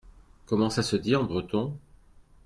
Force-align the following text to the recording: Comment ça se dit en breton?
Comment 0.47 0.71
ça 0.71 0.81
se 0.81 0.95
dit 0.95 1.15
en 1.15 1.23
breton? 1.23 1.77